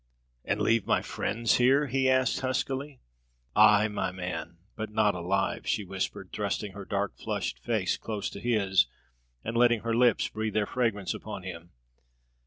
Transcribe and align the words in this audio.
"And 0.43 0.59
leave 0.59 0.87
my 0.87 1.03
friends 1.03 1.57
here?" 1.57 1.85
he 1.85 2.09
asked, 2.09 2.39
huskily. 2.39 3.01
"Ay, 3.55 3.87
my 3.87 4.11
man, 4.11 4.57
but 4.75 4.89
not 4.89 5.13
alive!" 5.13 5.67
she 5.67 5.83
whispered, 5.83 6.31
thrusting 6.33 6.71
her 6.71 6.85
dark, 6.85 7.15
flushed 7.19 7.59
face 7.59 7.97
close 7.97 8.27
to 8.31 8.39
his, 8.39 8.87
and 9.43 9.55
letting 9.55 9.81
her 9.81 9.93
lips 9.93 10.27
breathe 10.27 10.55
their 10.55 10.65
fragrance 10.65 11.13
upon 11.13 11.43
him. 11.43 11.69